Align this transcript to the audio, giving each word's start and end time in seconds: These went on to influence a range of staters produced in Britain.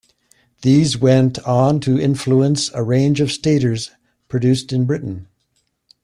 These 0.63 0.97
went 0.97 1.37
on 1.45 1.79
to 1.81 1.99
influence 1.99 2.71
a 2.73 2.81
range 2.81 3.21
of 3.21 3.31
staters 3.31 3.91
produced 4.29 4.73
in 4.73 4.85
Britain. 4.85 5.27